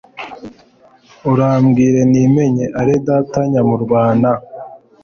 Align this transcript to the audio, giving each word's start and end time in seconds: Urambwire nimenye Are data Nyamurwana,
Urambwire 1.31 1.99
nimenye 2.11 2.65
Are 2.79 2.95
data 3.07 3.39
Nyamurwana, 3.51 4.29